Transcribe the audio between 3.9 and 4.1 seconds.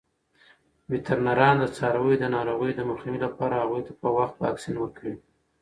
په